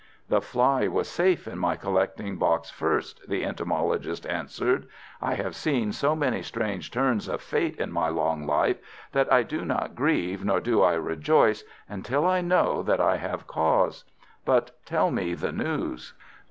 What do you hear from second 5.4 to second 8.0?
seen so many strange turns of Fate in